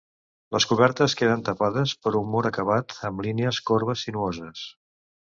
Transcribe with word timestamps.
Les 0.55 0.65
cobertes 0.69 1.13
queden 1.19 1.43
tapades 1.49 1.93
per 2.05 2.13
un 2.19 2.31
mur 2.37 2.41
acabat 2.51 2.97
amb 3.11 3.25
línies 3.27 3.61
corbes 3.71 4.07
sinuoses. 4.07 4.65